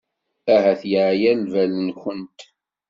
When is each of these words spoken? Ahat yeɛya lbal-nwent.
Ahat 0.55 0.81
yeɛya 0.91 1.31
lbal-nwent. 1.41 2.39